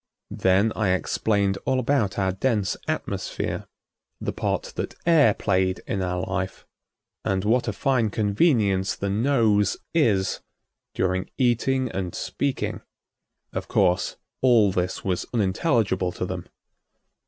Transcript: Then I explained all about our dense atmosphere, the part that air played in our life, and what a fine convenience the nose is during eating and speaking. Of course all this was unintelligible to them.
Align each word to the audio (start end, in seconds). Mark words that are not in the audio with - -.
Then 0.33 0.71
I 0.75 0.93
explained 0.93 1.59
all 1.63 1.79
about 1.79 2.17
our 2.17 2.31
dense 2.31 2.75
atmosphere, 2.87 3.67
the 4.19 4.33
part 4.33 4.73
that 4.75 4.95
air 5.05 5.35
played 5.35 5.81
in 5.85 6.01
our 6.01 6.21
life, 6.25 6.65
and 7.23 7.45
what 7.45 7.67
a 7.67 7.71
fine 7.71 8.09
convenience 8.09 8.95
the 8.95 9.11
nose 9.11 9.77
is 9.93 10.39
during 10.95 11.29
eating 11.37 11.87
and 11.91 12.15
speaking. 12.15 12.81
Of 13.53 13.67
course 13.67 14.17
all 14.41 14.71
this 14.71 15.05
was 15.05 15.27
unintelligible 15.35 16.11
to 16.13 16.25
them. 16.25 16.47